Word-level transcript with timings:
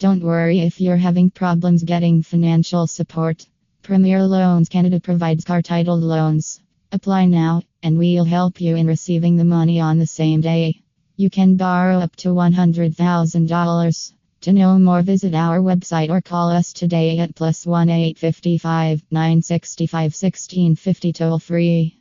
Don't 0.00 0.22
worry 0.22 0.60
if 0.60 0.80
you're 0.80 0.96
having 0.96 1.28
problems 1.28 1.82
getting 1.82 2.22
financial 2.22 2.86
support. 2.86 3.44
Premier 3.82 4.22
Loans 4.22 4.68
Canada 4.68 5.00
provides 5.00 5.44
car 5.44 5.60
titled 5.60 6.04
loans. 6.04 6.60
Apply 6.92 7.24
now, 7.24 7.62
and 7.82 7.98
we'll 7.98 8.24
help 8.24 8.60
you 8.60 8.76
in 8.76 8.86
receiving 8.86 9.34
the 9.34 9.44
money 9.44 9.80
on 9.80 9.98
the 9.98 10.06
same 10.06 10.40
day. 10.40 10.82
You 11.16 11.30
can 11.30 11.56
borrow 11.56 11.98
up 11.98 12.14
to 12.16 12.28
$100,000. 12.28 14.12
To 14.42 14.52
know 14.52 14.78
more, 14.78 15.02
visit 15.02 15.34
our 15.34 15.58
website 15.58 16.10
or 16.10 16.20
call 16.20 16.50
us 16.50 16.72
today 16.72 17.18
at 17.18 17.34
plus 17.34 17.66
1 17.66 17.88
855 17.88 19.02
965 19.10 19.90
1650 19.90 21.12
toll 21.12 21.40
free. 21.40 21.97